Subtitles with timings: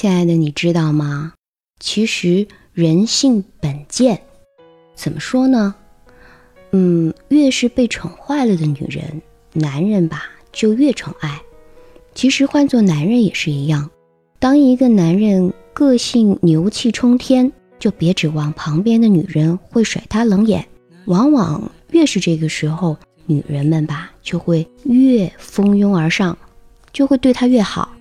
[0.00, 1.34] 亲爱的，你知道吗？
[1.78, 4.22] 其实人性本贱，
[4.94, 5.74] 怎么说呢？
[6.70, 9.20] 嗯，越是被宠坏了的女人，
[9.52, 11.42] 男人吧就越宠爱。
[12.14, 13.90] 其实换做男人也是一样，
[14.38, 20.66] 当一个男人个性牛气冲天，就别指望旁边的女人会甩他冷眼。
[21.04, 22.96] 往往越是这个时候，
[23.26, 26.38] 女人们吧就会越蜂拥而上，
[26.90, 27.94] 就会对他越好。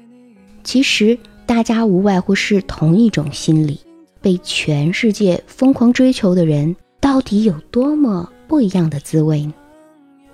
[0.64, 1.18] 其实
[1.50, 3.80] 大家无外乎是同一种心理，
[4.22, 8.30] 被全世界疯狂追求的人，到底有多么？
[8.48, 9.52] 不一样的滋味，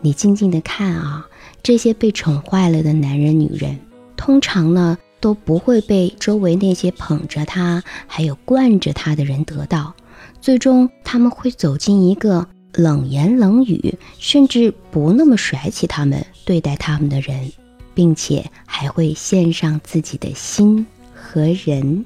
[0.01, 1.25] 你静静的看啊，
[1.63, 3.79] 这些被宠坏了的男人、女人，
[4.17, 9.93] 通常呢都不会被周围那些捧着他、还有惯着他的人得到，
[10.41, 17.53] 最终他们会走进一个冷言冷语，甚至不那么甩起他们、对待他们的人，
[17.93, 20.85] 并且还会献上自己的心
[21.35, 22.05] 和人。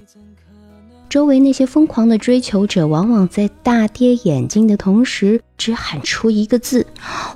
[1.08, 6.88] 周围那些疯狂的追求者，往往在大跌眼镜的同时，只喊出一个字：“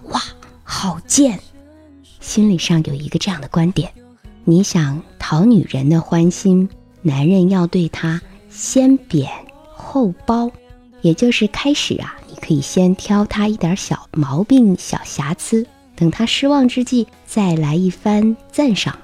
[0.10, 0.20] 哇，
[0.64, 1.40] 好贱！”
[2.20, 3.92] 心理上有一个这样的观点：
[4.44, 6.68] 你想讨女人的欢心，
[7.04, 9.30] 男人要对她先贬
[9.76, 10.52] 后褒，
[11.04, 15.64] 也就是开始啊，你可以先挑她一点小毛病、小瑕疵，
[15.96, 18.98] 等她失望之际，再来一番赞赏。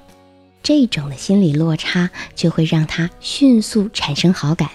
[0.62, 4.70] 这种的心理落差就会让他迅速产生好感，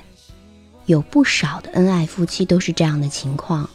[0.87, 3.69] 有不少的恩爱夫妻都是这样的情况。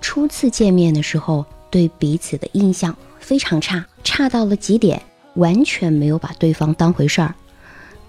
[0.00, 5.00] 初次见面的时候，对彼此的印象非常差，差到了极点，
[5.34, 7.34] 完全没有把对方当回事儿。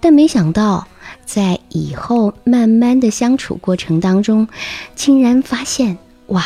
[0.00, 0.88] 但没想到，
[1.24, 4.48] 在以后慢慢的相处过程当中，
[4.96, 5.96] 竟然发现
[6.28, 6.44] 哇，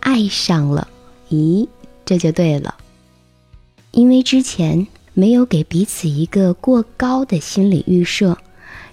[0.00, 0.86] 爱上了！
[1.30, 1.66] 咦，
[2.04, 2.76] 这就对了，
[3.90, 4.86] 因为之前。
[5.14, 8.38] 没有给彼此一个过高的心理预设，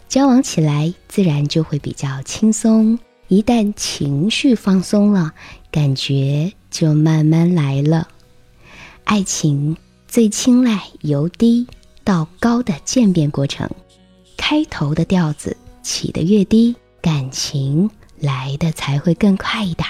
[0.07, 2.99] 交往起来自然就会比较轻松。
[3.27, 5.31] 一旦情绪放松了，
[5.71, 8.07] 感觉就慢慢来了。
[9.03, 9.77] 爱情
[10.07, 11.67] 最青睐由低
[12.03, 13.69] 到高的渐变过程，
[14.35, 17.89] 开头的调子起得越低，感情
[18.19, 19.87] 来的才会更快一点。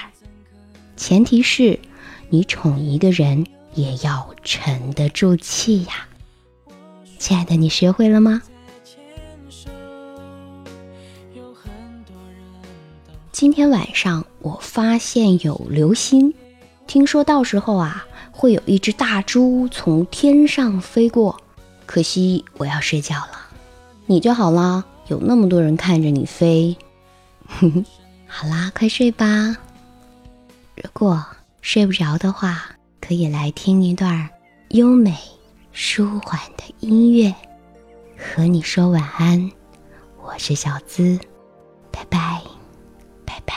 [0.96, 1.80] 前提是，
[2.28, 6.06] 你宠一个人也要沉得住气呀。
[7.20, 8.40] 亲爱的，你学会了吗？
[13.30, 16.32] 今天晚上我发现有流星，
[16.86, 21.38] 听说到时候啊会有一只大猪从天上飞过。
[21.84, 23.32] 可惜我要睡觉了，
[24.06, 26.74] 你就好了，有那么多人看着你飞。
[28.26, 29.26] 好啦，快睡吧。
[30.74, 31.22] 如果
[31.60, 32.64] 睡不着的话，
[32.98, 34.26] 可以来听一段
[34.70, 35.14] 优美。
[35.72, 37.34] 舒缓的音乐，
[38.16, 39.50] 和你说晚安。
[40.22, 41.18] 我是小资，
[41.90, 42.42] 拜拜，
[43.24, 43.54] 拜拜，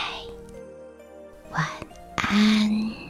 [1.52, 1.66] 晚
[2.16, 3.03] 安。